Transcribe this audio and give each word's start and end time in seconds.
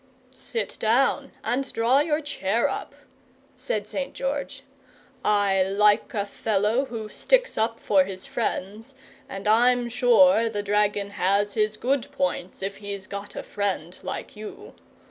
"Sit 0.33 0.77
down, 0.79 1.31
and 1.43 1.71
draw 1.71 1.99
your 1.99 2.21
chair 2.21 2.67
up," 2.67 2.95
said 3.55 3.87
St. 3.87 4.15
George. 4.15 4.63
"I 5.23 5.61
like 5.61 6.15
a 6.15 6.25
fellow 6.25 6.85
who 6.85 7.07
sticks 7.07 7.55
up 7.55 7.79
for 7.79 8.03
his 8.05 8.25
friends, 8.25 8.95
and 9.29 9.47
I'm 9.47 9.87
sure 9.89 10.49
the 10.49 10.63
dragon 10.63 11.11
has 11.11 11.53
his 11.53 11.77
good 11.77 12.11
points, 12.11 12.63
if 12.63 12.77
he's 12.77 13.05
got 13.05 13.35
a 13.35 13.43
friend 13.43 13.99
like 14.01 14.35
you. 14.35 14.73